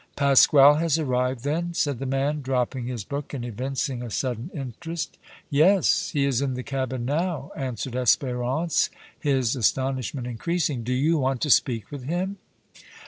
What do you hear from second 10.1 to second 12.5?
increasing. "Do you want to speak with him?"